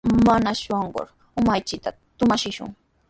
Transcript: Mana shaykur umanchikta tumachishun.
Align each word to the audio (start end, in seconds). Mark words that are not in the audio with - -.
Mana 0.27 0.53
shaykur 0.61 1.07
umanchikta 1.39 1.91
tumachishun. 2.17 2.75